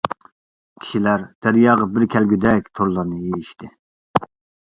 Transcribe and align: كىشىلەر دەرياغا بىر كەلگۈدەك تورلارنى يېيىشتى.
كىشىلەر 0.85 1.25
دەرياغا 1.47 1.85
بىر 1.97 2.05
كەلگۈدەك 2.15 2.71
تورلارنى 2.79 3.19
يېيىشتى. 3.27 3.71